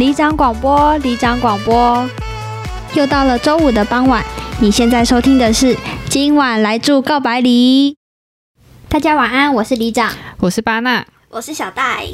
[0.00, 2.08] 里长广播，里长广播，
[2.94, 4.24] 又到了周五的傍晚。
[4.58, 5.76] 你现在收听的是
[6.08, 7.98] 今晚来住告白里。
[8.88, 12.06] 大家晚安，我是里长，我是巴娜，我是小戴。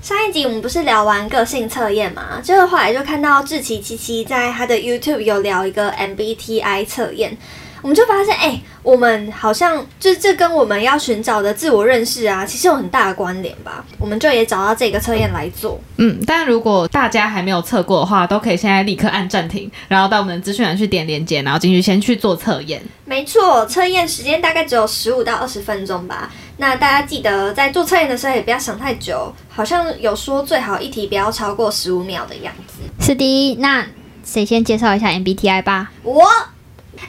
[0.00, 2.40] 上一集我们不是聊完个性测验嘛？
[2.40, 7.36] 就是后来就看到志奇七七在他的 YouTube 有聊一个 MBTI 测验。
[7.84, 13.84] 我们就发现，哎，我们好像就是这跟我们要寻找的自我认识啊，其实有很大的关联吧。
[13.98, 15.78] 我们就也找到这个测验来做。
[15.98, 22.82] 嗯，但如果大家还没有测过的话，都可以现在立刻按暂停，然后到我们的资讯栏去点连接，然后进去先去做测验。
[23.04, 26.32] 没错，测验时间大概只有十五到二十分钟吧。
[26.56, 33.04] 那大家记得在做测验的时候也不要想太久，好像有说最好一题不要超过十五秒的样子。
[33.04, 33.84] 是的，那
[34.24, 35.90] 谁先介绍一下 MBTI 吧？
[36.02, 36.24] 我。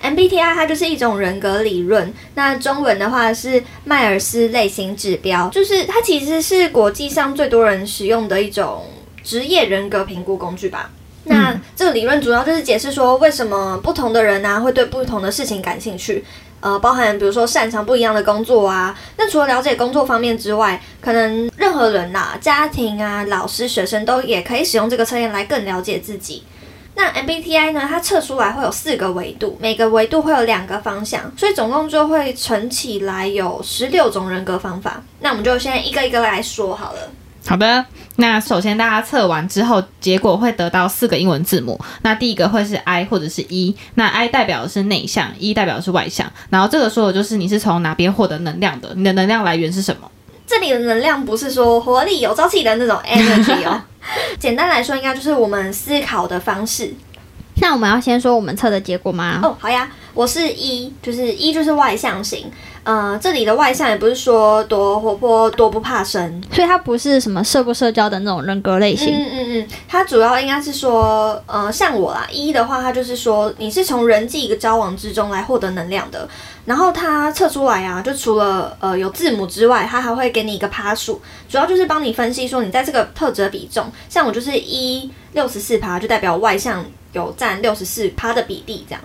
[0.02, 8.86] MBTI 它就是一种人格理论，那中文的话是迈尔斯类型指标，就是它其实是国际上最多人使用的一种
[9.24, 10.92] 职业人格评估工具吧。
[11.28, 16.24] 那这个理论主要就是解释说，为什么不同的人呢会对不同的事情感兴趣，
[16.60, 18.96] 呃，包含比如说擅长不一样的工作啊。
[19.18, 26.44] 那除了了解工作方面之外，可能任何人呐，家庭啊、老师、学生都也可以使用这个测验来更了解自己。
[26.96, 27.86] 那 MBTI 呢？
[27.90, 35.04] 它测出来会有四个维度，每个维度会有两个方向，所以总共就会乘起来有十六种人格方法。
[35.20, 37.00] 那我们就先一个一个来说好了。
[37.48, 41.80] 好的，那首先大家测完之后，结果会得到四个英文字母。
[42.02, 46.32] 那第一个会是 I 或者是 E，那 I 代表的是内向，E 代表的是外向。
[46.50, 50.10] 然后这个说的就是你是从哪边获得能量的，你的能量来源是什么？
[50.48, 53.82] 这里的能量不是说活力有朝气的那种 energy 哦。
[54.40, 56.94] 简单来说，应该就是我们思考的方式。
[57.62, 59.40] 那我们要先说我们测的结果吗？
[59.42, 62.52] 哦，好呀，我是一，就是一就是外向型。
[62.86, 69.12] 呃，这里的外向也不是说多活泼、多不怕生，所以它不是什么社不社交的那种人格类型。
[69.12, 76.30] 嗯嗯嗯，它主要应该是说，呃，像我啦，一的话，它就是说你是从人际一个交往之中来获得能量的。
[76.66, 83.92] 然后它测出来啊，就除了呃有字母之外，它还会给你一个趴数，主要就是帮你分析说你在这个特质的比重。
[84.08, 89.02] 像我就是一六十四趴，就代表外向有占六十四趴的比例这样。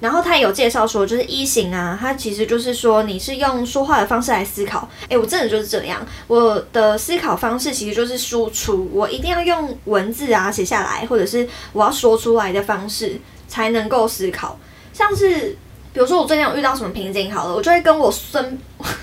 [0.00, 4.88] 然后他也有介绍说，就是一型啊，他其实就是说你是用说话的方式来思考。
[5.08, 14.56] 诶，我真的就是这样，我的思考方式其实就是输出，我一定要用文字啊写下来，或者是我要说出来的方式才能够思考。
[14.92, 15.56] 像是
[15.92, 18.56] 比如说我最近有遇到什么瓶颈，好了，我就会跟我孙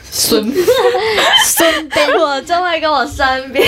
[0.09, 0.53] 孙
[1.43, 3.65] 孙边，我就会跟我身边，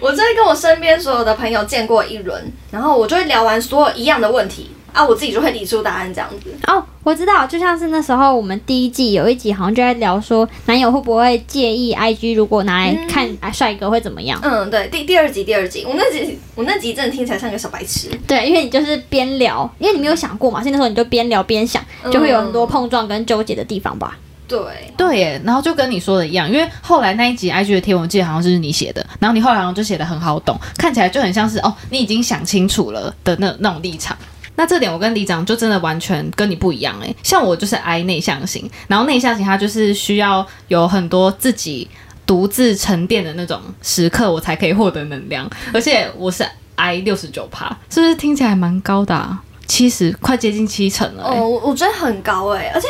[0.00, 4.70] 我就会跟我身边所有的朋友见过一轮，然后我就会聊完所有一样的问题。
[4.92, 6.82] 啊，我自己就会理出答案这样子哦。
[7.04, 14.38] 我知道，就像是那时候我们第一季有一集，好像就在聊说，男友会不会介意 IG 如果拿来看帅哥会怎么样？
[14.42, 18.10] 嗯，对，第第二集，第二集，我那集我那集真的听起来像个小白痴。
[18.26, 24.18] 对，因为你就是边聊，因为你没有想过嘛，所以那时候你就边聊边想，就会有很多碰撞跟纠结的地方吧。
[24.46, 24.58] 对，
[24.96, 25.40] 对耶。
[25.44, 34.16] 然后就跟你说的一样，因为后来那一集 IG 的贴文，我记得好像是你写的，然后你后来好像就写的很好懂，看起来就很像是哦，你已经想清楚了的那那种立场。
[34.58, 41.88] 那这点我跟李长就真的完全跟你不一样诶，像我就是 I 内向型，然后内向型它就是需要有很多自己
[42.26, 45.48] 独自沉淀的那种时刻，我才可以获得能量。
[45.72, 49.38] 而且我是 I 六十九趴，是不是听起来蛮高的？
[49.68, 51.22] 七十快接近七成了。
[51.22, 52.88] 哦，我觉得很高诶，而且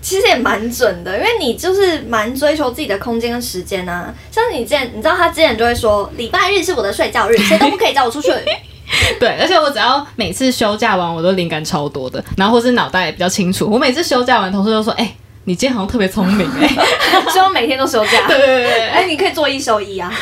[0.00, 4.14] 其实也蛮准的，因为你就是蛮追求自己的空间跟时间啊。
[4.30, 8.30] 像你之前，你知道他之前就会说礼拜日是我的睡觉日，谁都不可以叫我出去。
[9.20, 13.68] 对，而且我只要每次休假完，我都灵感超多的，然后或是脑袋也比较清楚。
[13.70, 15.14] 我每次休假完，同事都说：“哎，
[15.44, 16.68] 你今天好像特别聪明哎。”
[17.32, 18.10] 希望每天都休假。
[18.28, 20.12] 对对对， 哎，你可以做一休一啊，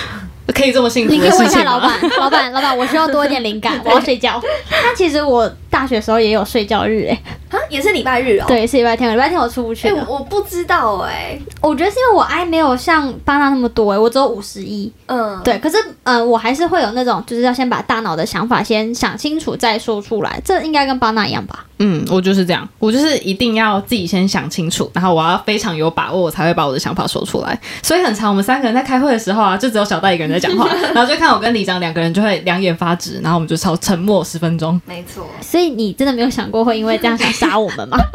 [0.55, 1.13] 可以这么幸福。
[1.13, 4.41] 你可以问一下老板，老板，老板，我需要多一点灵感，我要睡觉。
[4.71, 7.23] 那其实我大学时候也有睡觉日哎。
[7.51, 8.45] 啊，也是礼拜日哦。
[8.47, 9.11] 对，是礼拜天。
[9.13, 9.89] 礼拜天我出不去。
[9.89, 11.39] 哎，我不知道哎。
[11.61, 14.93] 我觉得是因为我 I 没有像巴纳那么多哎，我只有五十一。
[15.07, 15.59] 嗯，对。
[15.59, 20.41] 可是，嗯，我还是会有那种，就是要先把大脑的想法先想清楚再说出来。
[20.45, 21.65] 这应该跟巴纳一样吧？
[21.79, 22.69] 嗯，我就是这样。
[22.79, 27.59] 我就是一定要自己先想清楚，然后我要非常有把握，我才会把我的想法说出来。
[27.83, 34.79] 所以很长，我们三个人在开会的时候啊，就只有小戴一个人在讲话， 然后就看我跟李章两个人就会两眼发直，然后我们就超沉默十分钟。
[34.85, 35.27] 没错。
[35.41, 37.99] 所以你真的没有想过会因为这样想杀我们吗？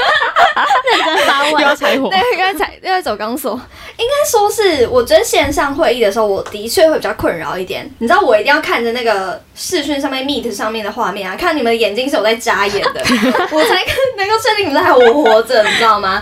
[0.92, 2.10] 认真发问，要柴火。
[2.10, 3.60] 对，刚才又在走钢索。
[3.98, 7.90] 应该说是，我觉得线上会议的时候，我的确会比较困扰一点。
[8.00, 13.02] 你知道，我一定要看着那个视讯上面 Meet 上面的画面啊，看你们的眼睛是有在眨眼的，
[13.52, 13.84] 我才
[14.18, 16.22] 能够确定你们还有活着，你知道吗？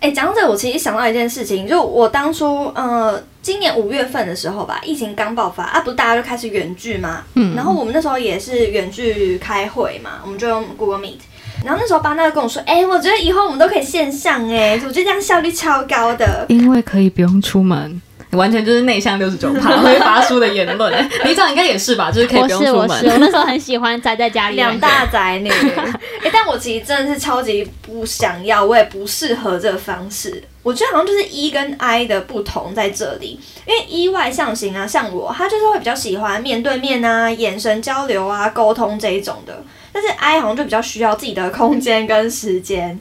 [0.00, 11.18] 哎，讲到这，我其实想到一件事情，就我当初呃今年五月份的时候吧，疫情刚爆发啊，不是大家就开始远距嘛，嗯然后我们那时候也是远距开会嘛，我们就用 Google Meet。
[11.64, 16.44] 然后那时候巴纳跟我说：“哎、我觉得以后我们都可以线上哎、我觉得这样效率超高的。
[16.48, 18.00] 因为可以不用出门。
[18.32, 20.90] 完全就是内向六十九趴会发出的言论，
[21.24, 22.10] 李长应该也是吧？
[22.10, 22.98] 就是可以不用出门。
[22.98, 24.56] 是我是，我那时候很喜欢宅在家里。
[24.56, 25.50] 两大宅女，
[26.24, 30.42] 哎、但我其实真的是超级不想要，我也不适合这个方式。
[30.62, 42.98] 我觉得好像就是 E 跟 I 的不同在这里，因为 E 外向型啊，像我，他就是会比较喜欢面对面啊、眼神交流啊、沟通这一种的，但是 I 好像就比较需要自己的空间跟时间。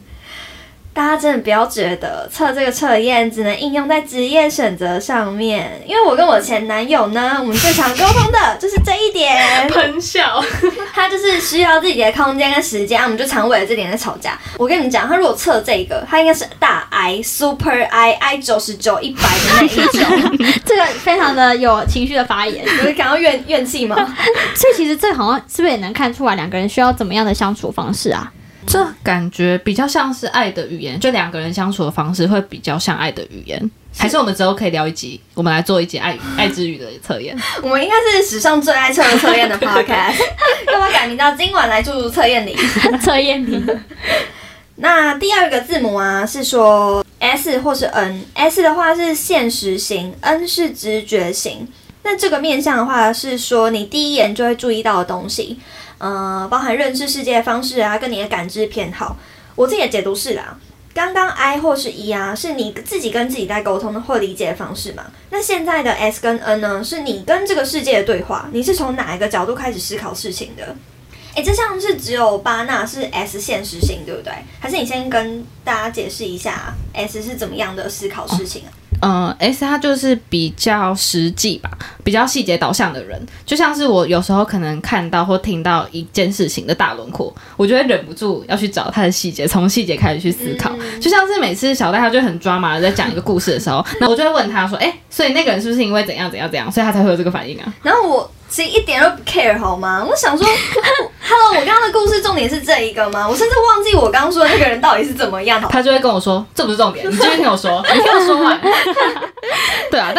[0.94, 9.32] 大家真的不要觉得测这个测验只能应用在职业选择上面，因为我跟我前男友呢，我们最常沟通的就是这一点。
[9.72, 10.44] 喷笑，
[10.94, 14.38] 他就是需要自己的空间跟时间，我们就常为了这点在吵架。
[14.58, 23.96] 我跟你们讲，他如果测这个，他应该是大 I、Super I、I 九十九、一百的那一种， 这个非常的有情绪的发言，有感到怨怨气吗？
[24.56, 28.30] 所以其实这好像是不是也能看出来两个人需要怎么样的相处方式啊？
[28.68, 33.72] 这感觉比较像是爱的语言，就两个人相处的方式会比较像爱的语言。
[33.98, 37.38] 还是我们之后可以聊一集，我们来做一集爱爱之语的测验。
[37.62, 40.18] 我们应该是史上最爱测的测验的 Podcast，
[40.68, 42.56] 要不要改名叫今晚来注测验你？
[43.04, 43.62] 测验你，
[44.78, 48.24] 那第二个字母啊，是说 S 或是 N。
[48.34, 51.68] S 的话是现实型，N 是直觉型。
[52.04, 55.60] 那这个面向的话，是说你第一眼就会注意到的东西，
[56.02, 59.16] 呃，包含认识世界的方式啊，跟你的感知偏好。
[59.56, 60.58] 我自己的解读是啦，
[60.96, 65.04] 刚刚 I 或是 E 啊，是你自己跟自己在沟通的或理解的方式嘛。
[65.30, 70.76] 那现在的 S 跟 N 呢，是你跟这个世界的对话，你是从哪一个角度开始思考事情的？
[71.36, 74.34] 诶，这像是只有巴纳是 S 现实性，对不对？
[74.60, 78.74] 还是你先跟大家解释一下 S 是怎么样的思考事情啊？
[79.02, 81.70] 嗯，S 他就是比较实际吧，
[82.04, 90.72] 比较细节导向的人，就像是我有时候可能看到或听到一件事情的大轮廓，我就会忍不住要去找它的细节，从细节开始去思考。
[91.00, 100.06] 就像是每次小戴他就很抓马的在讲一个故事的时候，那我就会问他说：“哎、所以那个人是不是因为怎样怎样怎样，所以他才会有这个反应啊然后我其实一点都不 care 好吗？
[100.08, 100.46] 我想说
[101.26, 103.28] ，Hello，我刚刚的故事重点是这一个吗？
[103.28, 108.60] 我甚至忘记我刚刚说的那个人到底是怎么样。？”他就会跟我说：“这不是重点，你继续听我说，你听我说完。”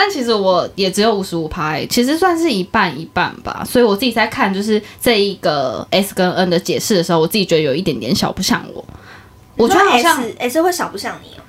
[0.04, 3.64] 但其实我也只有五十五拍，其实算是一半一半吧。
[3.64, 8.84] 所以我自己在看就是这一个 S 跟 N 的解释的时候，我自己觉得有一点点小不像我。
[9.56, 11.42] 我觉得好像 S S 会小不像你哦。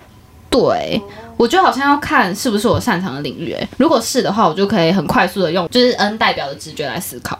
[0.51, 1.01] 对，
[1.35, 3.67] 我觉得好像要看是不是我擅长的领域、欸。
[3.77, 7.39] 如果是的话，我就可以很快速的用就是 N 代表的直觉来思考。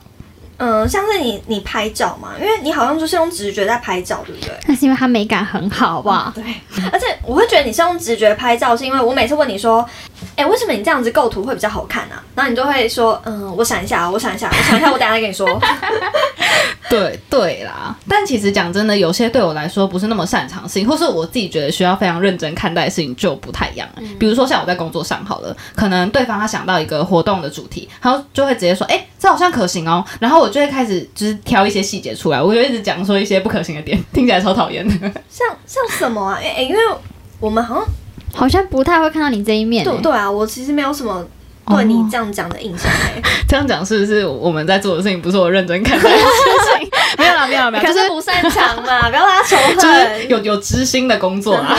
[0.58, 4.52] 嗯，像是你你拍照嘛，因为你好像就是用直觉在拍照，对不对？
[4.68, 6.32] 那是因为它美感很好，好不好？
[6.34, 6.44] 对，
[6.92, 9.86] 而且我会觉得你是用直觉拍照，是因为我每次问你说，
[10.36, 12.24] 哎、为什么你这样子构图会比较好看啊？
[12.36, 15.48] 然后你就会说，嗯，我想一下，我想一下，我想一下，我等下再跟你说。
[16.90, 23.88] 对对啦，但其实讲真的，有些对我来说不是那么擅长的事情，或是我自己觉得需要非常认真看待的事情就不太一样。
[24.20, 34.94] 比如说像我在工作上好了，可能对方他想到一个活动的主题，然后就会直接说，哎、这好像可行哦，然后我就会开始就是挑一些细节出来，我就一直讲说一些不可行的点，听起来超讨厌的。
[35.30, 36.38] 像像什么啊？
[36.40, 36.80] 哎、因为
[37.40, 37.86] 我们好像
[38.34, 39.90] 好像不太会看到你这一面、欸。
[39.92, 41.26] 对对啊，我其实没有什么
[41.68, 46.26] 对你这样讲的印象哎、这样讲是不是我们在做的事情不是我认真看待的事
[46.80, 46.90] 情？
[47.18, 50.28] 没有啦，没有啦，没有啦，就是可是不擅长嘛， 不要拉仇恨就是。
[50.28, 51.78] 有有知心的工作啦。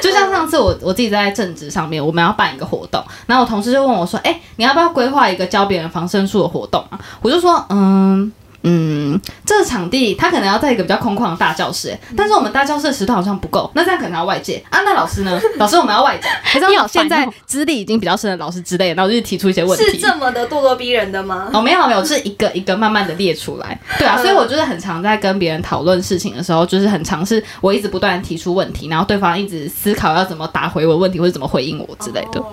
[0.00, 14.80] 就像上次我我自己在政治上面，我们要办一个活动，然后我同事就问我说：“哎、你要不要规划一个教别人防身术的活动啊？”我就说：“嗯。”嗯，这个场地他可能要在一个比较空旷的大教室，哎，但是我们大教室的石头好像不够，那这样可能要外借啊。
[14.84, 15.40] 那老师呢？
[15.58, 19.84] 老师我们要外找，还是你好现在资历已经比较深的老师之类的，然后我就提出一些问题。
[19.84, 21.48] 是这么的咄咄逼人的吗？
[21.52, 23.78] 哦，没有没有，是一个一个慢慢的列出来。
[23.96, 32.40] 对啊，所以我就是很常在跟别人讨论事情的时候，就是很尝试我一直不断提出问题，然后对方一直思考要怎么答回我问题或者怎么回应我之类的。
[32.40, 32.46] 哦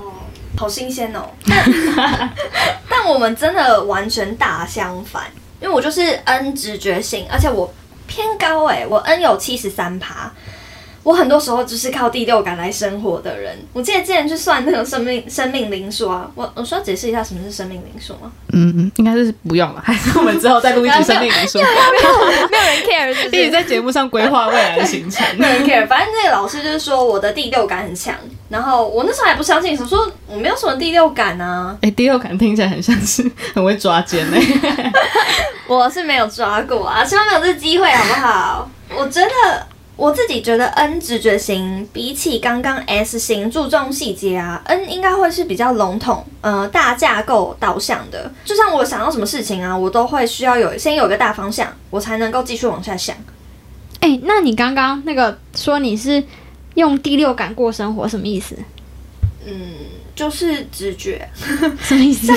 [0.57, 1.19] 好新鲜哦！
[1.45, 2.31] 但
[2.89, 5.23] 但我们真的完全大相反，
[5.61, 7.73] 因为我就是 N 直觉性，而且我
[8.07, 10.31] 偏高哎、我 N 有七十三趴。
[11.03, 13.55] 我很多时候就是靠第六感来生活的人。
[13.73, 18.31] 我记得之前去算那个生命生命灵数啊，我我需要解释一下什么是生命灵数吗？
[18.53, 23.39] 嗯，应该是不用了，还是我们之后再录一集 生命灵数，没有没有人 care，是不是？
[23.39, 25.25] 一直在节目上规划未来的行程。
[25.39, 28.13] 没 care，反正那个老师就是说我的第六感很强，
[28.49, 34.91] 然后我那时候还不相信，我说我没有什么第六感啊，哎、第六感听起来很像是很会抓奸欸呢、
[35.67, 38.69] 我是没有抓过啊，希望没有这个机会好不好？
[38.95, 48.31] 我真的我自己觉得 N 直觉型比起刚刚 S 型注重细节啊，N 应该会是比较笼统，呃，大架构导向的。
[48.43, 53.15] 就像我想要什么事情啊，我都会需要有先有个大方向，我才能够继续往下想。
[54.05, 56.23] 哎、那你刚刚那个说你是
[56.75, 58.55] 用第六感过生活，什么意思？
[59.47, 59.53] 嗯
[60.15, 61.27] 就是直觉，
[61.81, 62.27] 什么意思？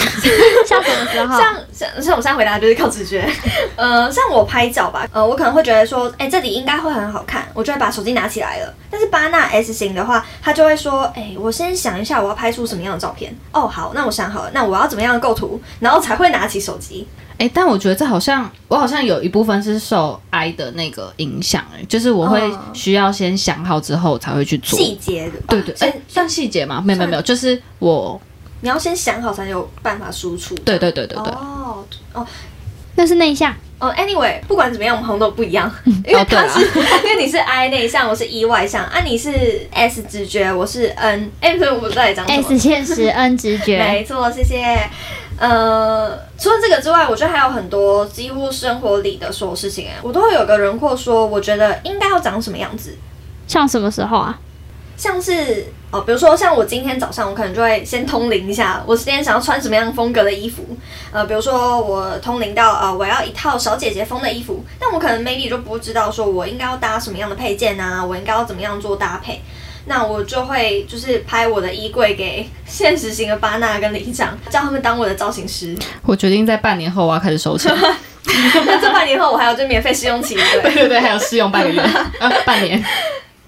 [0.67, 1.39] 像 什么时候？
[1.39, 3.31] 像像像我现在回答就是靠直觉，
[3.77, 8.75] 呃，像我拍照吧，呃，我可能会觉得说，哎、这里应该会很好看，我就会把手机拿起来了。
[8.91, 13.37] 但是巴纳 S 型的话，他就会说，哎、我先想一下我要拍出什么样的照片。
[13.53, 17.07] 哦，好，那我想好了，那我要怎么样的构图，然后才会拿起手机。
[17.39, 24.79] 哎、但我觉得这好像我好像有一部分是受 I 的那个影响，哎，就是我会哦需要先想好之后才会去做。
[24.79, 26.83] 细节的吧，对对，哎、先算细节吗？
[26.85, 28.21] 没有没有没有，就是我，
[28.61, 30.55] 你要先想好才有办法输出。
[30.57, 32.27] 对对对对对，哦哦
[32.97, 33.55] 那是内向。
[33.79, 43.79] 哦，anyway，不管怎么样，我们好像都不一样，因为哦啊他是，因为你是 I 内向，我是 E 外向，啊，你是 S 直觉，我是 N，哎、所以我们在讲什么 S 现实，N 直觉。
[43.87, 44.91] 没错，谢谢。
[45.39, 52.97] 呃，除了这个之外，我觉得还有很多几乎生活里的所有事情，哎，我都会有个轮廓，说我觉得应该要长什么样子，
[53.47, 54.39] 像什么时候啊？
[54.97, 60.65] 像是哦，比如说像我今天早上，我可能就会先通灵一下，我今天想要穿什么样风格的衣服。
[61.13, 69.41] 呃，比如说我通灵到呃，我要一套小姐姐风的衣服，但我可能 maybe 就不知道说我应该要搭什么样的配件啊，我应该要怎么样做搭配。
[69.89, 75.77] 那我就会就是拍我的衣柜给 现实型的巴纳跟里长，叫他们当我的造型师。
[76.05, 77.75] 我决定在半年后我要开始收钱。
[78.67, 80.89] 那这半年后我还有就免费试用期，对 对？
[80.89, 82.85] 对还有试用半个月，啊，半年。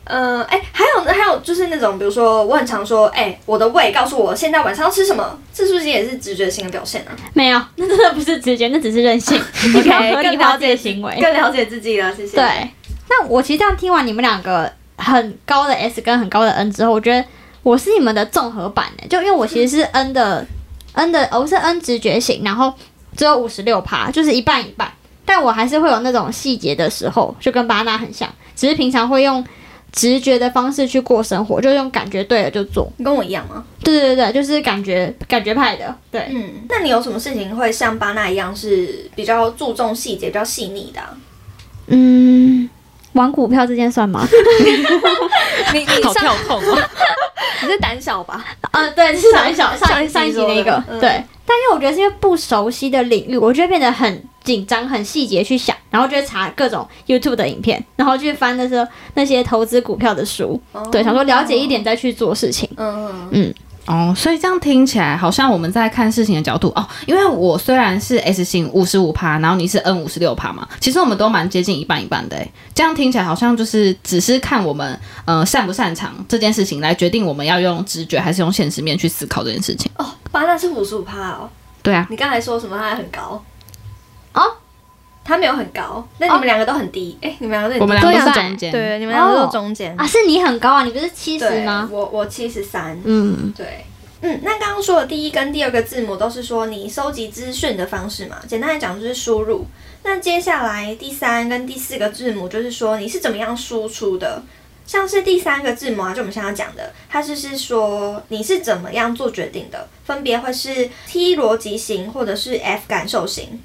[0.05, 7.15] 嗯，哎、还有还有就是那种，比如说我很常说，哎、我的胃告诉我现在晚上要吃什么，这是不是也是直觉性的表现啊？
[7.33, 9.41] 没有，那真的不是直觉，那只是任性。
[9.73, 11.17] 你可以合理化自己的行为。
[11.21, 12.37] 更了解自己了，谢谢。
[12.37, 12.71] 对，
[13.09, 17.27] 那我其实这样听完你们两个很高的 S 跟很高的 N 之后，我觉得
[17.63, 20.47] 我是你们的综合版的，就因为我其实是 N 的
[20.95, 22.73] N 的，我是 N 直觉型，然后
[23.17, 24.91] 只有五十六趴，就是一半一半，
[25.25, 29.45] 但我还是会有那种细节的时候，就跟巴纳很像，只是平常会用
[29.93, 32.91] 直觉的方式去过生活，就用感觉对了就做。
[32.97, 33.65] 你跟我一样吗？
[33.83, 36.29] 对对对对，就是感觉感觉派的，对。
[36.31, 41.17] 嗯，那你有什么事情会像巴纳一样是比较注重细节、比较细腻的啊、
[41.89, 42.70] 嗯，
[43.15, 44.27] 玩股票这件算吗？
[45.73, 46.79] 你你好跳痛哦！
[47.63, 48.45] 你是胆小吧？
[48.73, 51.23] 呃，对， 是上一小上上上一集那个，嗯对。
[51.47, 60.61] 但因为我觉得是因为不熟悉的领域，我就会变得很紧张、很细节去想，然后就会查各种 YouTube 的影片，然后去翻那些那些投资股票的书，
[60.93, 62.71] 对，想说了解一点再去做事情。
[62.77, 63.53] 嗯，
[63.91, 72.53] 哦，所以这样听起来好像我们在看事情的角度哦，因为我虽然是 S 型五十五趴，然后你是 N 五十六趴嘛，其实我们都蛮接近一半一半的诶。
[72.73, 79.91] 这样听起来好像就是只是看我们呃擅不擅长这件事情来决定我们要用直觉还是用现实面去思考这件事情。
[79.97, 81.51] 哦，巴纳是五十五趴哦。
[81.83, 82.79] 对啊，你刚才说什么？
[82.79, 83.43] 他还很高哦，
[85.23, 87.17] 他没有很高，那你们两个都很低。
[87.21, 88.73] 哎、你们两个都很低我们两个是中间。
[88.73, 91.89] 对，你们两个都哦是中间啊，是你很高啊，你不是七十对吗？
[91.93, 93.01] 我我七十三。
[93.05, 93.85] 嗯，对，
[94.23, 99.65] 嗯，那刚刚说的第一跟第二个字母都是说你收集资讯的方式嘛，简单来讲就是输入。
[100.03, 104.43] 那接下来第三跟第四个字母就是说你是怎么样输出的，
[104.87, 113.61] 像是第三个字母啊，就我们现在讲的，它就是说你是怎么样做决定的，分别会是 T 逻辑型或者是 F 感受型。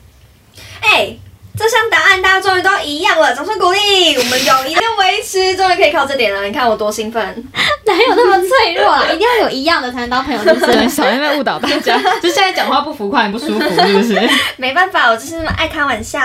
[0.82, 1.18] 哎、
[1.58, 4.16] 这项答案大家终于都一样了，掌声鼓励！
[4.18, 6.44] 我们友谊的维持，终于可以靠这点了。
[6.44, 7.22] 你看我多兴奋！
[7.86, 9.06] 哪有那么脆弱啊？
[9.06, 10.90] 一定要有一样的才能当朋友，是不对，是？
[10.90, 14.30] 少在那边误导大家，就现在讲话不浮夸，你不舒服是不是？
[14.58, 16.20] 没办法，我就是那么爱开玩笑。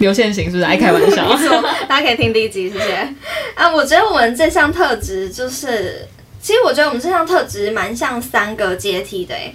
[0.00, 0.64] 流线型是不是？
[0.64, 1.24] 爱开玩笑。
[1.34, 3.14] 没错，大家可以听第一集，谢谢。
[3.54, 6.06] 啊，我觉得我们这项特质就是，
[6.42, 9.54] 其实我觉得我们这项特质蛮像三个阶梯的诶，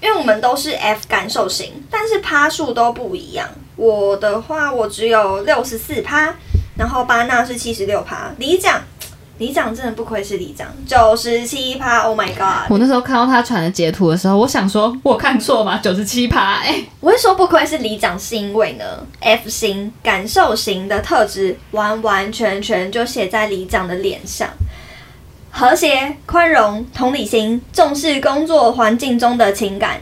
[0.00, 3.46] 因为我们都是 F 感受型，但是趴数都不一样。
[3.76, 6.34] 我的话，我只有六十四趴，
[6.76, 8.80] 然后巴纳是七十六趴，里长。
[9.38, 12.70] 里长真的不愧是里长，九十七趴，Oh my god！
[12.70, 15.80] 我那时候看到他传的截图的时候，我想说，我看错吗？
[15.82, 18.84] 九十七趴，哎，我会说不愧是里长，是因为呢
[19.18, 24.48] ，F 型感受型的特质完完全全就写在里长的脸上。
[25.50, 30.00] 和谐、宽容、同理心，重视工作环境中的情感。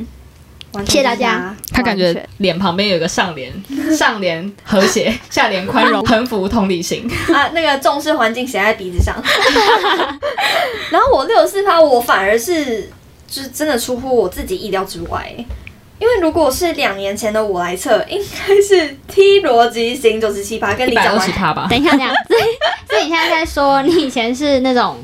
[0.87, 3.53] 谢谢大家他感觉脸旁边有一个上联，
[3.97, 7.07] 上联和谐， 下联宽容、横幅、同理心。
[7.33, 9.15] 啊，那个重视环境写在鼻子上。
[10.91, 12.91] 然后我六十四趴，我反而是
[13.27, 21.69] 就是真的出乎我自己意料之外，因因为如果是两年前的我来测，应该是 T 逻辑型九十七趴，跟你讲十趴吧。
[21.71, 22.43] 等一下，等一下，所以
[22.89, 24.99] 所以你现在在说你以前是那种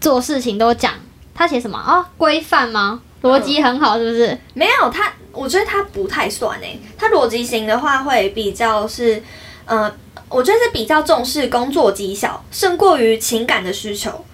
[0.00, 0.92] 做事情都讲
[1.34, 3.00] 他写什么啊规范吗？
[3.26, 4.38] 逻辑很好是不是？
[4.54, 6.78] 没有他，我觉得他不太算诶。
[6.96, 9.22] 他逻辑型的话会比较是，
[9.64, 9.92] 呃，
[10.28, 14.24] 我觉得是比较重视工作绩效，胜过于情感的需求。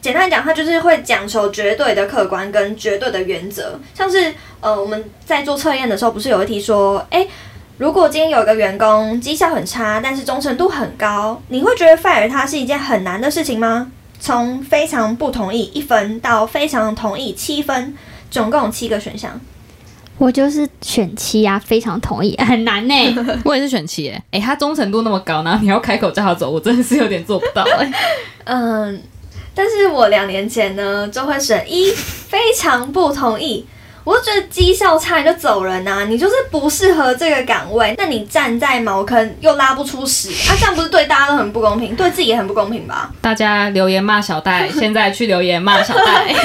[0.00, 3.78] 简单讲，他就是会讲求绝对的客观跟绝对的原则。
[3.94, 7.28] 像是呃，我们在做测验的时候，不是有一题说，诶，
[7.76, 13.90] 如果今天有一个员工绩效很差，但是忠诚度很高，你会觉得 fire 他是一件很难的事情吗？
[14.18, 17.96] 从非常不同意一分到非常同意七分，
[18.30, 19.38] 总共有七个选项。
[20.18, 22.94] 我就是选七啊，非常同意， 很难呢、
[23.42, 27.90] 我也是选七诶，诶，他忠诚度那么高，然后你要开口叫他走，我真的是有点做不到诶。
[28.44, 29.02] 嗯，
[29.54, 33.64] 但是我两年前呢就会选一，非常不同意。
[34.10, 43.08] 我就觉得绩效差你就走人呐、你就是不适合这个岗位，那你站在茅坑又拉不出屎，啊，这样不是对大家都很不公平，对自己也很不公平吧？
[43.20, 46.34] 大家留言骂小戴， 现在去留言骂小戴。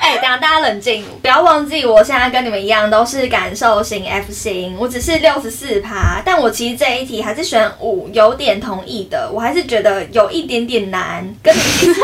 [0.00, 12.00] 哎、等一下大家冷静，不要忘记，我现在跟你们一样都是感受型 F 型，我只是六十四趴，但我其实这一题还是选五，有点同意的，我还是觉得有一点点难，跟你一起 测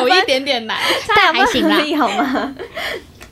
[0.00, 0.78] 有一点点难。
[1.14, 2.54] 但还行啦好吗？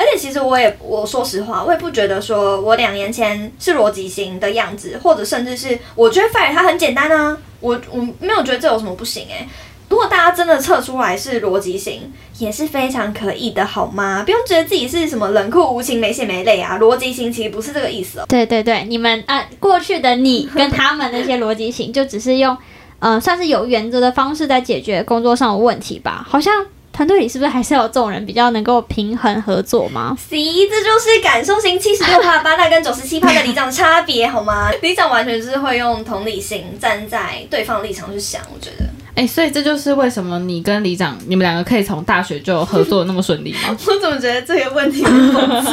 [0.01, 9.47] 而且其实我也，我说实话，我也不觉得说我两年前是逻辑型的样子，或者甚至是我觉得 fire 它很简单啊，我我没有觉得这有什么不行诶、
[9.91, 14.23] 如果大家真的测出来是逻辑型，也是非常可以的，好吗？
[14.25, 16.79] 不用觉得自己是什么冷酷无情、没血没泪啊。
[16.79, 18.25] 逻辑型其实不是这个意思哦。
[18.27, 22.57] 对对对，你们啊、过去的你跟他们那些逻辑型，就只是用
[23.01, 26.25] 呃，算是有原则的方式在解决工作上的问题吧。
[26.27, 30.17] 好像团队里是不是还是要有这种人比较能够平衡合作吗？
[30.29, 30.37] C，
[30.69, 34.71] 这就是感受型七十六趴八大跟九十七趴的里长差别，好吗？
[34.83, 38.85] 里长完全就是会用同理心站在对方立场去想，我觉得。
[39.15, 43.77] 哎、所以这就是为什么你跟李长你们两个可以从大学就合作得那么顺利吗？
[43.87, 45.71] 我怎么觉得这个问题很讽刺？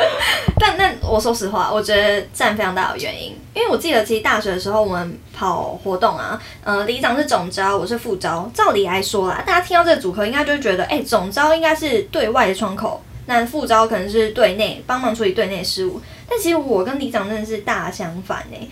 [0.58, 8.50] 但但我说实话，我觉得占非常大的原因，因为我记得其实大学的时候我们跑活动啊，呃，李长是总招，我是副招。
[8.54, 16.00] 照理来说啦，大家听到这个组合，应该就会觉得，哎、总招应该是对外的窗口，那副招可能是对内帮忙处理对内事务。
[16.28, 18.70] 但其实我跟李长真的是大相反呢、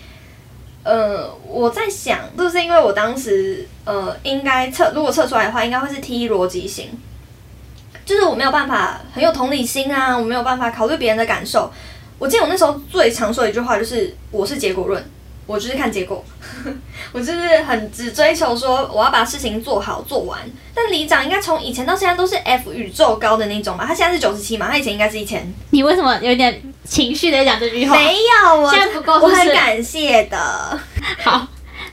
[0.82, 6.90] 呃，我在想，是不是因为我当时呃，应该测，如果测出来的话，应该会是 T 逻辑型，
[8.04, 11.72] 就是我没有办法很有同理心啊，我没有办法考虑别人的感受。
[12.18, 15.10] 我记得我那时候最常说的一句话就是：“我是结果论，
[15.46, 16.24] 我就是看结果，
[17.12, 20.40] 我就是很只追求说我要把事情做好做完。”
[20.74, 23.84] 但里长应该从以前到现在都是 F 宇宙高的那种吧？
[23.86, 25.46] 他现在是九十七嘛，他以前应该是一千。
[25.70, 27.96] 你为什么有点情绪的讲这句话？
[27.96, 30.80] 没有啊，现在不够我很感谢的。
[31.22, 31.46] 好，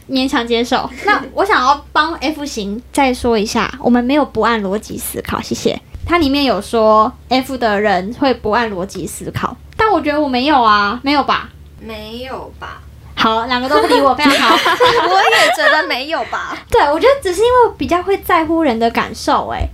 [0.10, 0.90] 勉强接受。
[1.06, 5.80] 那我想要帮 F 型再说一下，我们没有不按逻辑思考，谢谢。
[6.06, 11.50] 它里面有说 F 的人会不按逻辑思考，但我觉得我没有啊，没有吧？
[11.80, 12.82] 没有吧？
[13.16, 14.56] 好，两个都不理我，非常好。
[15.08, 16.58] 我也觉得没有吧。
[16.70, 19.66] 对，我觉得只是因为我比较会在乎人的感受、欸，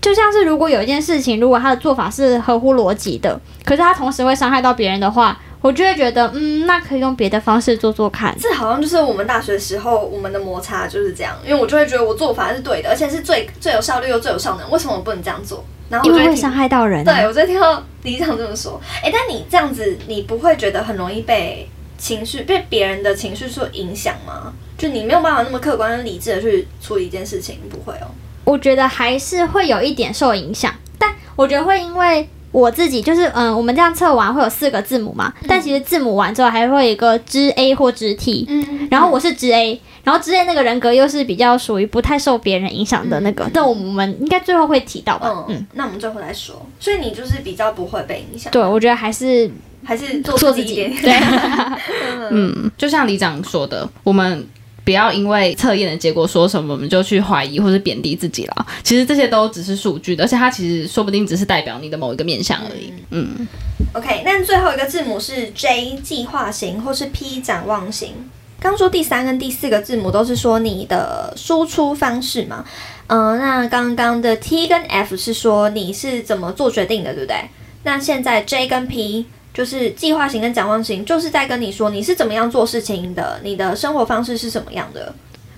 [0.00, 8.36] 就像是如果有一件事情，如果他的做法是合乎逻辑的，可是他同时会伤害到别人的话，我就会觉得，嗯，那可以用别的方式做做看。
[8.38, 15.64] 这好像就是我们大学时候我们的摩擦就是这样，因为我就会觉得我做法是对的，而且是最最有效率又最有效能，为什么我不能这样做？
[15.88, 17.12] 然后我就会因为会伤害到人、啊。
[17.12, 18.80] 对，我就会听到李长这么说。
[19.02, 24.52] 哎，但你这样子，你不会觉得很容易被情绪被别人的情绪所影响吗？
[24.76, 28.06] 就你没有办法那么客观理智的去处理一件事情，不会哦。
[28.44, 45.28] 我觉得还是会有一点受影响，但我觉得会因为我自己就是嗯，我们这样测完会有四个字母嘛，但其实字母完之后还会有一个支 A 或支 T，嗯然后我是支 A，然后支 A 那个人格又是比较属于不太受别人影响的那个，但我们应该最后会提到吧？
[45.30, 46.64] 嗯嗯，那我们最后来说。
[46.80, 49.50] 所以你就是比较不会被影响，对，我觉得还是
[49.84, 50.76] 还是做做自己。
[51.02, 51.12] 对，
[52.32, 54.46] 嗯，就像李长说的，我们
[54.86, 58.66] 不要因为测验的结果说什么，我们就去怀疑或是贬低自己了。
[58.84, 62.92] 其实这些都只是数据的，而且它其实说不定只是代表你的某一个面向而已。
[63.10, 63.48] 嗯
[63.94, 68.14] ，OK，那最后一个字母是 J 计划型或是 P 展望型。
[68.60, 72.64] 刚说第三跟第四个字母都是说你的输出方式嘛，
[73.08, 77.36] 嗯、那刚刚的 T 跟 F 是说你是怎么做决定的，对不对？
[77.82, 85.14] 那现在 J 跟 P 就是计划型跟展望型，就是在跟你说你是怎么样做事情的，你的生活方式是什么样的。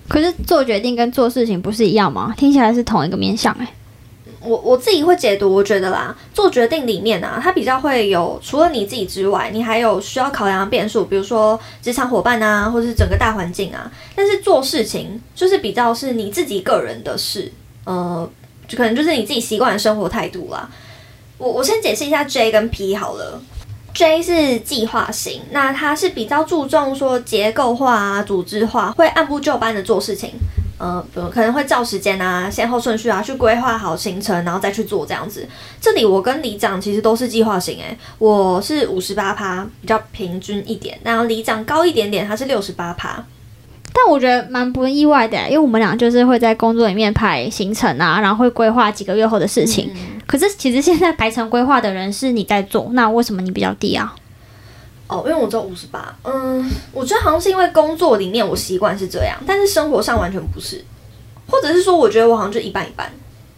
[0.06, 2.32] 可是做决定跟做事情不是一样吗？
[2.37, 3.74] 听起来是同一个面向哎、
[4.40, 13.90] 我我自己会解读，我觉得啦，做决定里面啊，它比较会有除了你自己之外，你还有需要考量的变数，比如说职场伙伴啊，或者是整个大环境啊。
[14.14, 17.50] 但是做事情就是比较是你自己个人的事，
[17.82, 18.30] 呃，
[18.68, 20.70] 就可能就是你自己习惯的生活态度啦。
[21.37, 23.42] 我我先解释一下 J 跟 P 好了。
[23.94, 30.33] J 是计划型，那他是比较注重说结构化啊、组织化，会按部就班的做事情。
[30.79, 35.44] 呃，可能会照时间啊、先后顺序啊去规划好行程，然后再去做这样子。
[35.81, 43.24] 这里我跟李长其实都是计划型，诶，我是五十八趴，比较平均一点，然后李长高一点点，他是六十八趴。
[43.92, 49.90] 但我觉得蛮不意外的，因为我们俩就是会在工作里面排行程啊，然后会规划几个月后的事情。
[50.29, 54.14] 可是其实现在排程规划的人是你在做，那为什么你比较低啊？
[55.07, 56.14] 哦，因为我只有五十八。
[56.23, 60.85] 嗯，我觉得好像是因为工作里面我习惯是这样，但是生活上完全不是，
[61.51, 63.11] 或者是说我觉得我好像就一半一半。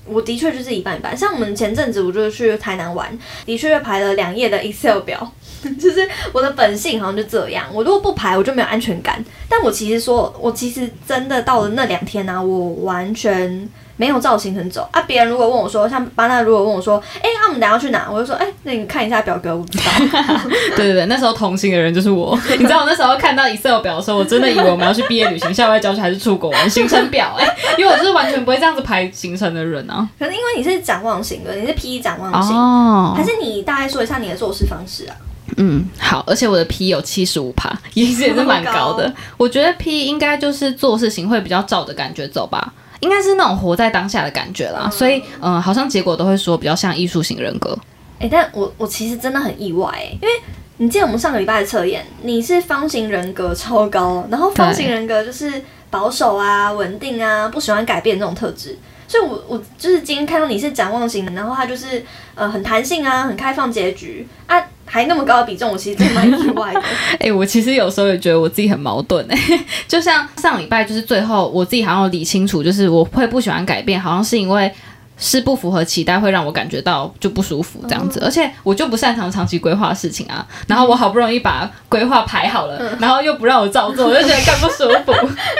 [0.07, 1.17] 我的确就是一半一半。
[1.17, 5.33] 像我们前阵子我就去台南玩，的确排了两页的 Excel 表，
[5.77, 7.67] 就是我的本性好像就这样。
[7.73, 9.25] 我如果不排，我就没有安全感。
[9.49, 13.69] 但我其实说，我其实真的到了那两天呢，我完全。
[14.01, 15.03] 没有造型很走啊！
[15.03, 18.09] 别人如果问我说，像巴娜如果问我说，哎，那我们等下去哪？
[18.11, 19.85] 我就说，哎，那你看一下表格，我不知道。
[20.75, 22.35] 对对对，那时候同行的人就是我。
[22.59, 30.09] 你知道我那时候看到 Excel 表的时候，我真的以为我们要去毕业旅行、校外教学还是出国玩行程表哎，因为我就是完全不会这样子排行程的人啊。
[30.19, 35.15] 可是因为你是展望型的，你是 P 展望型，哦，还是你大概说一下你的做事方式啊？
[35.59, 39.13] 嗯，好，而且我的 P 有七十五趴，也是也是蛮高的。
[39.37, 42.73] 我觉得 P 应该就是做事情会比较照着感觉走吧。
[43.01, 47.77] 应该是那种活在当下的感觉啦，所以嗯，好像结果都会说比较像艺术型人格。
[48.19, 50.35] 哎，但我我其实真的很意外哎，因为
[50.77, 55.51] 你记得我们上个礼拜的测验，你是方形人格超高，然后方形人格就是
[55.91, 58.79] 保守啊、稳定啊、不喜欢改变这种特质。
[59.09, 64.63] 所以，我我就是今天看到你是展望型的，然后他就是呃很弹性啊，很开放结局啊。
[64.93, 66.83] 还那么高的比重，我其实真蛮意外的。
[67.21, 69.39] 哎，我其实有时候也觉得我自己很矛盾哎。
[69.87, 74.69] 就像上礼拜，就是最后我自己好像理清楚，就是我会不喜欢改变，好像是因为
[75.17, 78.21] 是不符合期待，会让我感觉到就不舒服这样子。
[78.25, 80.45] 而且我就不擅长长期规划事情啊。
[80.67, 85.13] 然后我好不容易把规划排好了，然后又不让我照做，我就觉得更不舒服。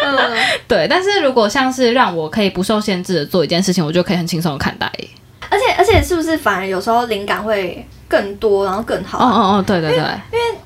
[0.03, 0.19] 嗯，
[0.67, 0.89] 对。
[0.89, 4.91] 但是如果像是让我可以不受限制的做一件事情，我就可以很轻松的看待。
[5.49, 7.87] 而且而且，是不是反而有时候灵感会？
[8.11, 9.19] 更多，然后更好。
[9.19, 9.99] 哦哦哦，对对对。
[10.33, 10.59] 因为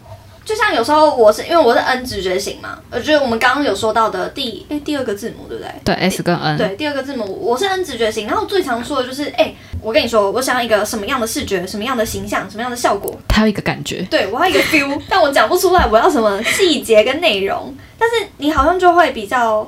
[0.45, 5.73] 就像有时候我是因为我是 N 直觉型嘛，我觉得我们刚刚有说到的第哎第二个字母对不对？
[5.85, 6.59] 对 S 跟 N。
[6.59, 8.27] 对第二个字母，我是 N 直觉型。
[8.27, 13.15] 然后最常说的就是哎，我跟你说，我想要一个什么样的视觉，什么样的形象，什么样的效果。
[13.29, 14.03] 他有一个感觉。
[14.11, 17.75] 对我要一个 feel， 但我讲不出来我要什么细节跟内容。
[17.99, 19.67] 但是你好像就会比较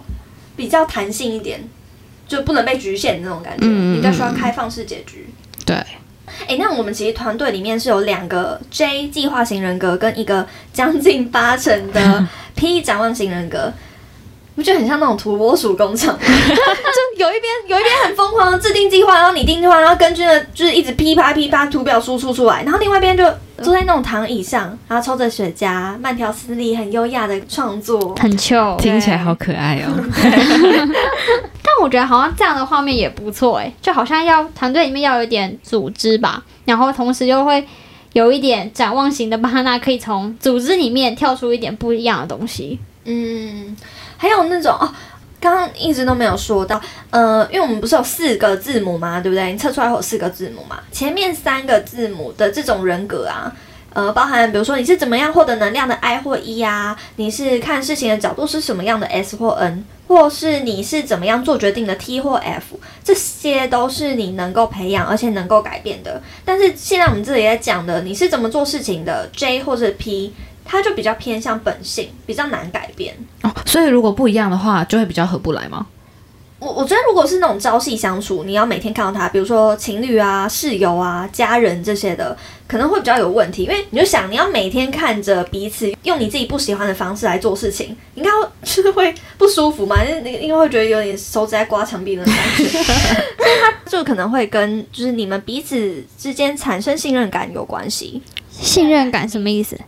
[0.57, 1.59] 比较弹性一点，
[2.29, 5.27] 就不能被局限那种感觉，比较需要开放式结局。
[5.65, 5.75] 对。
[6.47, 13.73] 哎，那我们其实团队里面是有两个 J 计划型人格，跟一个将近八成的 P 展望型人格，
[14.55, 16.17] 不觉得很像那种土拨鼠工厂？
[16.21, 23.25] 就有一边有一边很疯狂的制定计划，然后拟定计划，然后根据呢就是一直噼啪噼啪图表输出出来，然后另外一边就
[23.63, 29.93] 坐在那种躺椅上，然后抽着雪茄，慢条斯理、很优雅的创作，很秀，听起来好可爱哦。
[31.83, 37.67] 我觉得好像这样的画面也不错诶，就好像要团队里面要有点组织吧，然后同时又会
[38.13, 42.79] 有一点展望型的巴纳，可以从组织里面跳出一点不一样的东西。
[43.05, 43.77] 嗯，
[44.17, 44.93] 还有那种哦，
[45.39, 49.21] 刚刚一直都没有说到，呃，因为我们不是有四个字母嘛？
[49.21, 49.53] 对不对？
[49.53, 50.79] 你测出来会有四个字母嘛？
[50.91, 53.53] 前面三个字母的这种人格啊。
[53.93, 66.23] 呃，包含比如说你是怎么样获得能量的 I 或 E 啊，你是看事情的角度是什么样的 S 或 N，或是你是怎么样做决定的 T 或 F，这些都是你能够培养而且能够改变的。
[66.45, 70.33] 但是现在我们这里在讲的，你是怎么做事情的 J 或者 P，
[70.65, 73.51] 它就比较偏向本性，比较难改变哦。
[73.65, 75.87] 所以如果不一样的话，就会比较合不来吗？
[76.59, 83.65] 我我觉得，如果是那种朝夕相处，你要每天看到他，比如说情侣啊、室友啊、家人这些的，可能会比较有问题。
[83.65, 88.31] 因为你就想，你要每天看着彼此用你自己不喜欢的方式来做事情，应该
[88.65, 90.03] 就是会不舒服嘛？
[90.03, 92.65] 因为应该会觉得有点手指在刮墙壁的感觉，
[93.39, 98.23] 所以他就可能会跟就是你们彼此之间产生信任感有关系。
[98.51, 99.79] 信任感什么意思？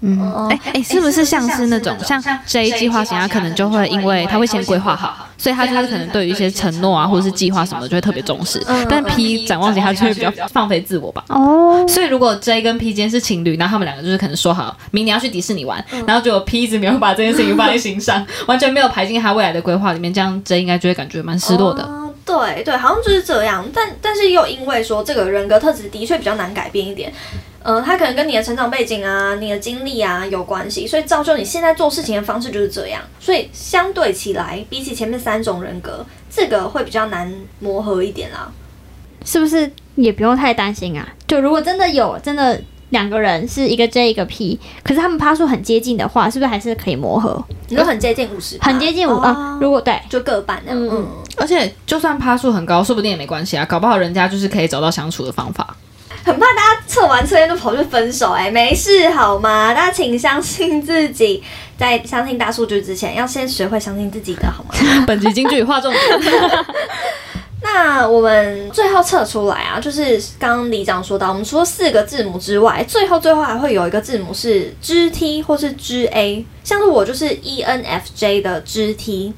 [0.00, 8.62] 嗯，哎哎，是不是像是那种像 J 计划型，他可能就会因为他会先规划好，所以他就是可能对于一些承诺啊或者是计划什么的就会特别重视。
[8.88, 11.24] 但 P 展望型他就会比较放飞自我吧。
[11.28, 21.88] 哦，所以如果 J 跟 P 间是情侣，那他们两个就是可能说好明年要去迪士尼玩，然后结果 P 一直没有把这件事情放在心上，完全没有排进他未来的规划里面，这样 J 应该就会感觉蛮失落的。
[22.24, 23.64] 对对，好像就是这样。
[23.72, 27.10] 但但是又因为说这个人格特质的确比较难改变一点，
[27.68, 33.02] 呃，它可能跟你的成长背景啊、你的经历啊有关系，所以造就你现在做事情的方式就是这样。
[33.20, 38.50] 所以相对起来，比起前面三种人格，这个会比较难磨合一点啦。
[39.22, 41.06] 是不是也不用太担心啊？
[41.26, 47.44] 就如果真的有真的两个人是一个 J 一个 P，可是他们趴数很接近的话，是不是还是可以磨合？
[47.68, 50.82] 你说很接近五十，很接近五啊、哦如果对，就各半那样。
[50.82, 55.76] 嗯嗯，而且就算趴数很高，说不定也没关系啊，搞不好人家就是可以找到相处的方法。
[56.24, 59.72] 很怕大家测完测验就跑去分手、哎，没事好吗？
[59.74, 61.42] 大家请相信自己，
[61.78, 64.74] 在相信大数据之前，要先学会相信自己的好吗？
[65.06, 66.02] 本集金句划重点。
[67.60, 79.32] 那我们最后测出来啊，就是刚刚李长说到，我们除了四个字母之外，最后最后还会有一个字母是 G T 或是 G A，像是我就是 E ENFJ 的支 T。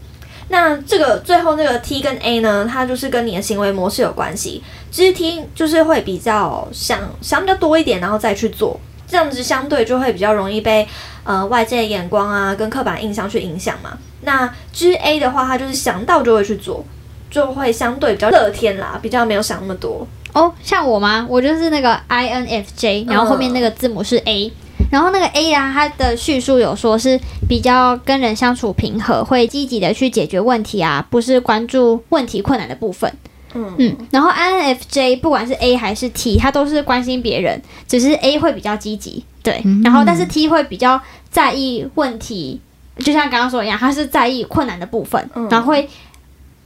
[0.53, 4.63] 那这个最后那个 T 跟 A 呢，它就是跟你的行为模式有关系。
[4.91, 10.87] 其实 T 就是会比较想想比较多一点，然后再去做，这样子相对就会比较容易被
[11.23, 13.97] 呃外界的眼光啊跟刻板印象去影响嘛。
[14.23, 16.85] 那支 A 的话，它就是想到就会去做，
[17.31, 20.05] 就会相对比较乐天啦，比较没有想那么多。
[20.33, 21.25] 哦，像我吗？
[21.29, 24.53] 我就是那个 INFJ，然后后面那个字母是 A，、
[24.91, 33.11] 然后那个 A 啊，它的叙述有说是比较跟人相处平和，会积极的去解决问题啊，不是关注问题困难的部分。
[33.55, 33.75] 嗯。
[33.79, 41.01] 嗯，然后 INFJ 不管是 A 还是 T，他都是关心别人，只是 A 会比较积极，对，然后但是 T 会比较
[41.31, 42.61] 在意问题，
[42.99, 45.49] 就像刚刚说一样，他是在意困难的部分，嗯。
[45.49, 45.89] 然后会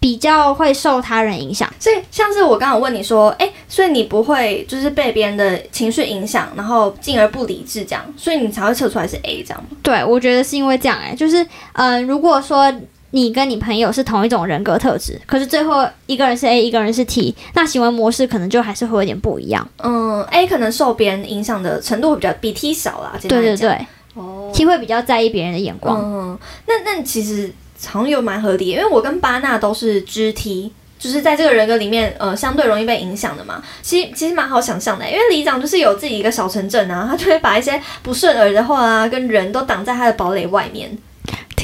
[0.04, 1.66] 比较会受他人影响。
[1.80, 9.70] 所以像是我刚刚有问你说，哎、所以你不会就是被别人的情绪影响，然后进而不理智这样，所以你才会测出来是 A 这样吗？
[9.82, 12.70] 对，我觉得是因为这样哎、就是嗯、呃如果说
[13.12, 19.66] 你跟你朋友是同一种人格特质，可是最后一个人是 A，一个人是 T，那行为模式可能就还是会有点不一样。
[19.82, 23.18] 嗯，A 可能受别人影响的程度会比较比 T 少啦。
[23.22, 25.98] 对对对哦，，T 会比较在意别人的眼光。
[25.98, 27.50] 嗯，那那其实
[27.86, 30.72] 好像又蛮合理，因为我跟巴纳都是肢 T。
[30.96, 33.62] 就是在这个人格里面，呃，相对容易被影响的嘛。
[33.82, 40.96] 其实其实蛮好想象的，因为里长就是有自己一个小城镇啊，他就会把一些不顺耳的话啊，跟人都挡在他的堡垒外面。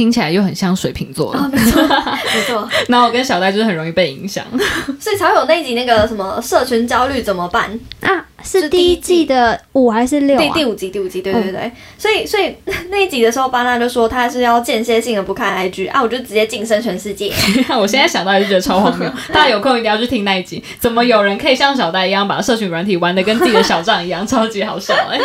[0.01, 1.41] 听起来又很像水瓶座了。
[1.41, 2.67] 啊，没错，没错。
[2.89, 4.43] 然后我跟小戴就是很容易被影响。
[4.99, 7.79] 所以才会有那一集那个什么社群焦虑怎么办？
[8.01, 10.41] 啊，是是第一季的五还是六啊？
[10.41, 11.71] 第第五集，第五集，对对对。
[11.99, 12.57] 所以所以
[12.89, 17.31] 那一集的时候，巴纳就说他是要间歇性的不看 IG 啊，我就直接晋升全世界。
[17.79, 20.65] 我现在想到就觉得超荒谬，大家有空一定要去听那一集。
[20.79, 25.19] 怎么有人可以像小戴一样把社群软体玩的跟自己的小账一样，超级好笑哎、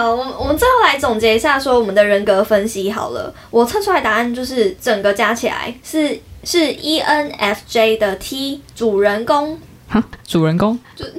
[0.00, 3.34] 好，我们我们最后来总结一下，说我们的人格分析好了。
[3.50, 9.58] 我测出来答案就是整个加起来是是 E ENFJ 的 T 主人公。
[9.90, 11.04] 哈主人公就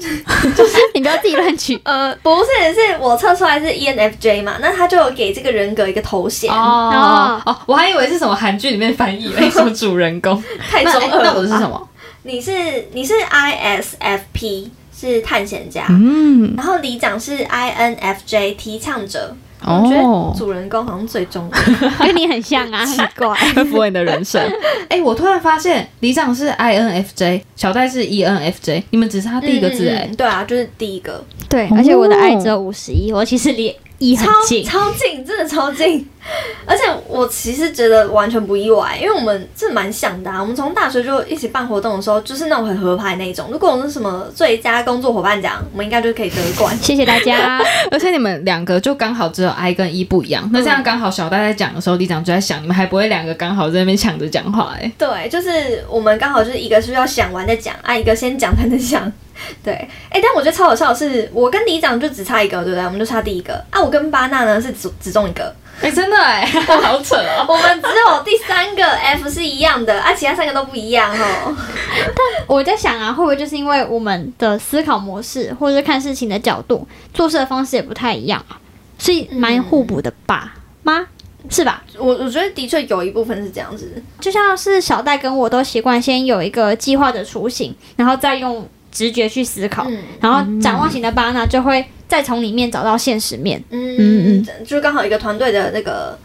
[0.56, 1.78] 就是你不要自己乱取。
[1.84, 10.42] 呃，不是，是我测出来是 E ENFJ 嘛，那他就有给这个人格一个头衔，哦哦，我还以为是什么韩剧里面翻译为，什么主人公。
[10.58, 11.34] 那、 太中二了吧。
[11.34, 11.89] 那我是什么？
[12.24, 12.52] 你是
[12.94, 19.35] 你是 ISFP 是探险家，嗯，然后里长是 INFJ 提倡者。
[19.62, 21.89] 我觉哦得，主人公好像最中二。
[22.07, 23.33] 跟你很像啊，奇怪。
[23.53, 24.41] 会符合你的人生。
[24.88, 34.63] 哎、我突然发现里长是 INFJ，小戴是 E ENFJ，你们只差第一个字哎、嗯嗯对啊，就是第一个，对，而且我的 I 只有五十一，我其实离一很超近。
[34.63, 36.07] 超近，真的超近。
[36.65, 40.39] 而且我其实觉得完全不意外，因为我们是蛮像的、啊。
[40.39, 43.50] 我们从大学就一起办活动的时候，就是那种很合拍那种。
[43.52, 46.76] 如果我们是什么最佳工作伙伴奖，我们应该就可以得冠。
[46.82, 47.62] 谢谢大家。
[47.92, 59.12] 而且你们两个就刚好只有 I 跟 E 不一样，那这样刚好小戴在讲的时候，李长就在想，你们还不会两个刚好在那边抢着讲话哎、对，就是我们刚好就是一个是要想完再讲，啊，一个先讲才能讲。
[59.63, 59.74] 对，
[60.10, 62.84] 哎、但我觉得超好笑的是，我跟李长就只差一个，对不对？
[62.84, 63.82] 我们就差第一个啊。
[63.82, 67.46] 我跟巴娜呢是只只中一个， 哎、真的哎、好扯哦。
[67.48, 71.56] 我们只有第三个 F 是一样的，啊，其他三个都不一样哦。
[71.96, 78.60] 但我在想啊，会不会就是因为我们的思考模式，或者是看事情的角度、做事的方式也不太一样啊，
[78.98, 80.54] 所以蛮互补的吧？
[80.84, 81.08] 吗？
[81.50, 81.82] 是吧？
[81.98, 93.63] 我我觉得的确有一部分是这样子，就像是小戴跟我都习惯先有一个计划的雏形，然后再用直觉去思考，嗯然后展望型的巴纳就会再从里面找到现实面。
[93.69, 96.17] 嗯嗯嗯，就刚好一个团队的那个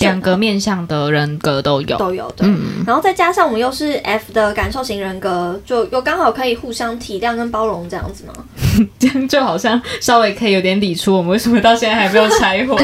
[0.00, 2.48] 两个面向的人格都有，都有对。
[2.48, 8.32] 嗯，然后再加上我们又是 F 的感受型人格，就又刚好可以互相体谅跟包容这样子吗？
[8.98, 12.76] 这样就好像稍微可以有点理出我们为什么到现在还没有拆伙。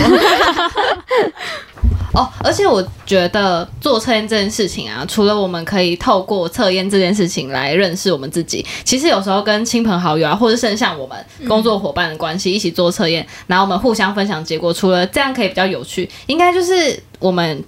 [2.13, 11.17] 哦，而且我觉得做测验这件事情啊，除了我们可以透过测验这件事情来认识我们自己，其实有时候跟亲朋好友啊，或者甚至像我们
[11.49, 17.65] 工作伙伴的关系一起做测验，然后我们互相分享结果，除了这样可以比较有趣，应该就是我们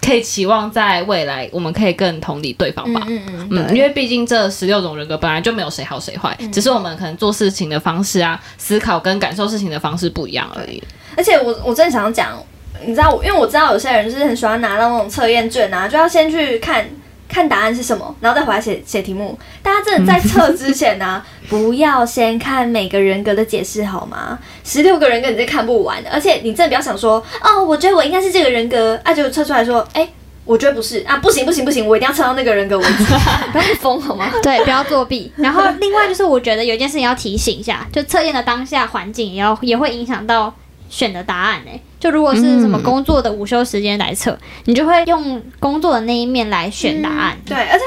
[0.00, 3.02] 可以期望在未来我们可以更同理对方吧。
[3.08, 10.82] 嗯嗯嗯，因为毕竟这十六种人格本来就没有谁好谁坏，只是我们可能做事情的方式啊、思考跟感受事情的方式不一样而已。
[11.16, 12.38] 而且我我真的想讲，
[12.84, 16.84] 你知道我，因为我知道有些人就是很喜欢拿到那种测验卷啊，就要先去看
[17.28, 19.38] 看答案是什么，然后再回来写写题目。
[19.62, 24.38] 大家真的在测之前呢、不要先看每个人格的解释好吗？
[24.64, 30.08] 十六个人格你是看不完的，而且你真的不要想说，哦，我觉得我应该是这个人格，啊，结果测出来说，哎、
[30.44, 33.04] 我觉得不是啊，不行不行不行，我一定要测到那个人格为止，
[33.52, 34.30] 不要疯好吗？
[34.42, 35.32] 对，不要作弊。
[35.36, 40.54] 然后另外就是，我觉得有一件事情要提醒一下，就测验的当下环境也要也会影响到
[40.88, 47.36] 选的答案诶、就如果是什么嗯工作的午休时间来测，你就会用工作的那一面来选答案。
[47.44, 47.84] 对，而且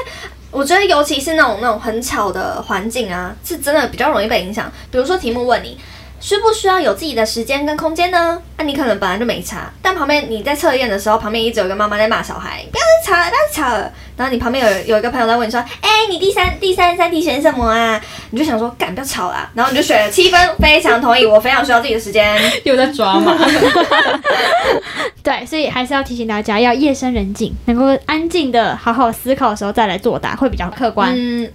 [0.50, 4.70] 我觉得尤其是那种那种很吵的环境啊，是真的比较容易被影响。
[4.90, 5.78] 比如说题目问你。
[6.20, 8.40] 需不需要有自己的时间跟空间呢？
[8.58, 13.92] 那、你可能本来就没差，但旁边你在测验的时候，旁边一直有一个妈妈在骂小孩，不要再吵了，不要再吵了。
[14.18, 17.98] 然后你旁边有有一个朋友在问你说，哎、你第三第三三题选什么啊？
[18.30, 19.50] 你就想说，干不要吵啦。
[19.54, 22.38] 然后你就选了七分，非常同意，我非常需要自己的时间。
[22.64, 23.34] 又在抓嘛？
[25.22, 31.14] 对，所以还是要提醒大家，要夜深人静，能够安静的好好思考的时候再来作答，会比较客观。
[31.16, 31.50] 嗯，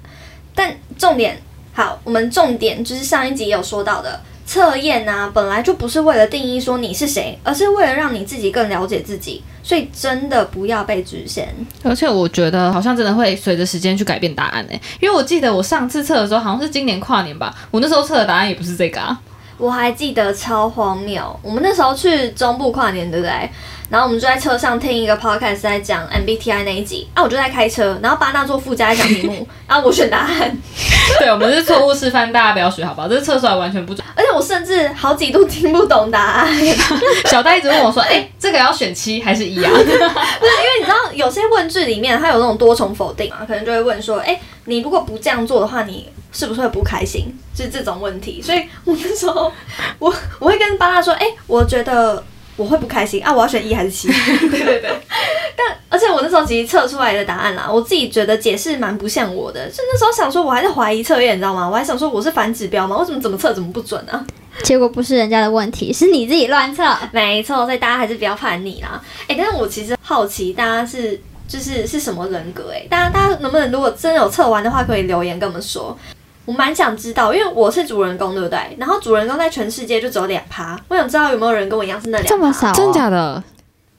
[0.56, 1.40] 但重点
[1.72, 4.20] 好，我们重点就是上一集也有说到的。
[4.46, 11.54] 测验啊，本来就不是为了定义说你是谁，而是为了让你自己更了解自己，所以真的不要被局限。
[11.84, 19.20] 而且我觉得好像真的会随着时间去改变答案诶、因为我记得我上次测的时候好像是今年跨年吧，我那时候测的答案也不是这个啊。
[19.58, 23.50] 我还记得超荒谬，我们那时候去中部跨年，对不对？
[23.90, 30.58] 然后我们就在车上听一个 podcast 在讲 MBTI 那一集，啊，我就在开车，然后巴纳做附加在讲题目，然 后我选答案，
[31.20, 33.08] 对，我们是错误示范，大家不要学好不好？
[33.08, 34.06] 这测出来完全不准。
[34.16, 36.48] 而且我甚至好几度听不懂答案。
[37.30, 47.34] 小戴一直问我说：“哎、这个要选七还是一啊？”不是因为你知道有些问句里面它有那种多重否定啊，可能就会问说，哎、你如果不这样做的话，你是不是会不开心？
[47.54, 48.42] 就是这种问题。
[48.42, 49.52] 所以我那时候
[50.00, 52.24] 我我会跟巴纳说，哎、我觉得
[52.58, 54.08] 我会不开心啊，我要选一还是七？
[54.08, 54.90] 对 对对。
[55.58, 61.68] 但而且我那时候其实测出来的答案啦，我自己觉得解释蛮不像我的，就那时候想说我还在怀疑测验，你知道吗？
[61.70, 62.98] 我还想说我是反指标吗？
[62.98, 64.26] 为什么怎么测怎么不准呢、
[64.64, 66.84] 结果不是人家的问题，是你自己乱测。
[67.12, 69.02] 没错，所以大家还是不要叛逆啦。
[69.28, 75.98] 哎、但是我其实好奇大家是就是是什么人格、诶，哎，大家大家能不能如果真的有测完的话，可以留言跟我们说。
[76.46, 78.76] 我蛮想知道，因为我是主人公，对不对？
[78.80, 82.74] 然后主人公在全世界就只有两趴，我想知道有没有人跟我一样是那两这么少、哦？
[82.76, 83.44] 真假的？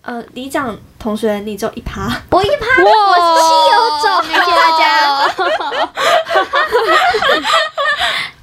[0.02, 4.82] 呃，李长同学，你只有一趴，我一趴，我是稀有种，谢谢大家。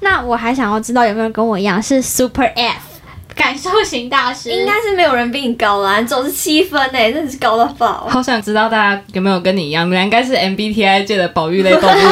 [0.00, 2.93] 那我还想要知道有没有人跟我一样是 Super F
[3.34, 4.50] 感受型大师？
[4.50, 8.06] 应该是没有人比你高啦，你总是七分哎、真的是高到爆。
[8.08, 11.94] 好想知道大家有没有跟你一样，你们应该是 MBTI 界的保育类动物吧？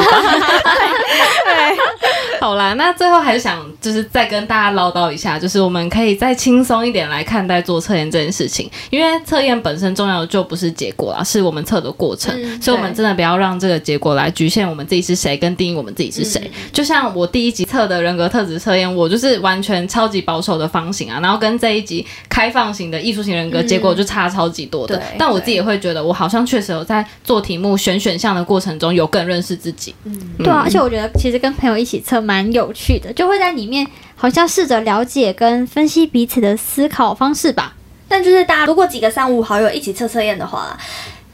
[2.43, 16.41] 好啦，那最后还是想就是再跟大家唠叨一下，就是我们可以再轻松一点来看待做测验这件事情，因为测验本身重要的就不是结果啦，是我们测的过程，嗯所以我们真的不要让这个结果来局限我们自己是谁，跟定义我们自己是谁。
[16.53, 24.97] 嗯就像我第一集测的人格特质测验，我就是完全超级保守的方形啊，然后跟这一集开放型的艺术型人格，嗯结果就差超级多的。
[24.97, 29.95] 对但我自己也会觉得，我好像确实有在做题目选选项的过程中，有更认识自己。
[30.03, 37.75] 嗯，对啊，而且我觉得其实跟朋友一起测蛮有趣的，就会在里面好像试着了解跟分析彼此的思考方式吧。
[38.09, 40.79] 但就是大家如果几个三五好友一起测测验的话，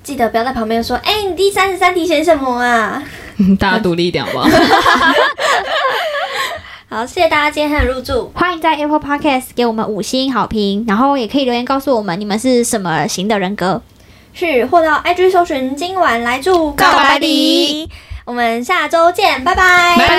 [0.03, 3.03] 记得不要在旁边说，哎、你第三十三题选什么啊？
[3.61, 4.49] 大家独立一点好不好？
[6.89, 8.33] 好，谢谢大家今天的入住。
[8.35, 13.83] 欢迎在 Apple Podcast 给我们五星好评，然后也可以留言告诉我们你们是什么型的人格。
[14.33, 17.91] 是或到 IG 搜寻今晚来住告白礼，
[18.29, 19.97] 我们下周见，拜拜！
[19.97, 20.19] 拜拜。